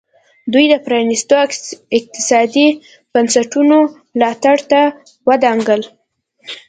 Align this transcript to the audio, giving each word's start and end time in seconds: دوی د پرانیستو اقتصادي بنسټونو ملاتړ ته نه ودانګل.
دوی 0.53 0.65
د 0.69 0.75
پرانیستو 0.85 1.35
اقتصادي 1.97 2.67
بنسټونو 3.13 3.77
ملاتړ 4.17 4.57
ته 4.71 4.81
نه 4.89 4.93
ودانګل. 5.29 5.81